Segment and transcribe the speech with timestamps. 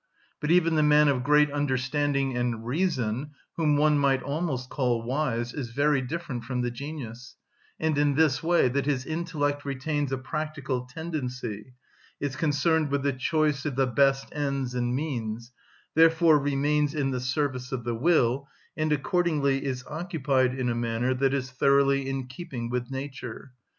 [0.39, 5.53] But even the man of great understanding and reason, whom one might almost call wise,
[5.53, 7.35] is very different from the genius,
[7.79, 11.73] and in this way, that his intellect retains a practical tendency,
[12.19, 15.51] is concerned with the choice of the best ends and means,
[15.93, 21.13] therefore remains in the service of the will, and accordingly is occupied in a manner
[21.13, 23.51] that is thoroughly in keeping with nature.